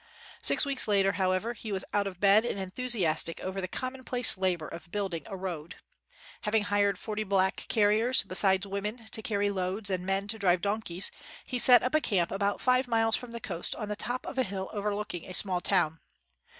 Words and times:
Six 0.41 0.65
weeks 0.65 0.87
later, 0.87 1.11
however, 1.11 1.53
he 1.53 1.71
was 1.71 1.83
out 1.93 2.07
of 2.07 2.19
bed 2.19 2.43
and 2.43 2.57
enthusiastic 2.59 3.39
over 3.39 3.61
the 3.61 3.67
commonplace 3.67 4.35
labor 4.35 4.67
of 4.67 4.89
building 4.91 5.21
a 5.27 5.37
road. 5.37 5.75
Having 6.41 6.63
hired 6.63 6.97
forty 6.97 7.23
black 7.23 7.65
carriers, 7.69 8.23
besides 8.23 8.65
women 8.65 9.05
to 9.09 9.21
carry 9.21 9.51
loads 9.51 9.91
and 9.91 10.03
men 10.03 10.27
to 10.29 10.39
drive 10.39 10.61
donkeys, 10.61 11.11
he 11.45 11.59
set 11.59 11.83
up 11.83 11.93
a 11.93 12.01
camp 12.01 12.31
about 12.31 12.59
five 12.59 12.87
miles 12.87 13.15
from 13.15 13.29
the 13.29 13.39
coast 13.39 13.75
on 13.75 13.89
the 13.89 13.95
top 13.95 14.25
of 14.25 14.39
a 14.39 14.43
hill 14.43 14.71
overlooking 14.73 15.25
a 15.27 15.35
small 15.35 15.61
town. 15.61 15.99